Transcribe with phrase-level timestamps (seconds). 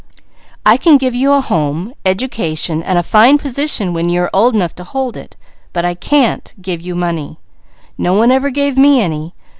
[0.65, 4.55] I can give you a home, education, and a fine position when you are old
[4.55, 5.37] enough to hold it;
[5.73, 7.37] but I _can't give you money.
[7.99, 9.35] No one ever gave me any.